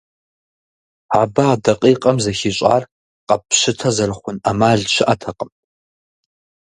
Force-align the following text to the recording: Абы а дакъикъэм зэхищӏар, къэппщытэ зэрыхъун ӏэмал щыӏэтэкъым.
Абы 1.19 1.43
а 1.53 1.55
дакъикъэм 1.63 2.17
зэхищӏар, 2.23 2.83
къэппщытэ 3.27 3.89
зэрыхъун 3.95 4.37
ӏэмал 4.43 4.81
щыӏэтэкъым. 4.93 5.51